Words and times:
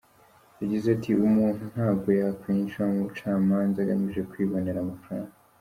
Yagize 0.61 0.87
ati 0.95 1.11
“Umuntu 1.27 1.63
ntabwo 1.73 2.09
yakwinjira 2.19 2.83
mu 2.91 2.97
bucamanza 3.05 3.77
agamije 3.81 4.21
kwibonera 4.31 4.79
amafaranga. 4.81 5.33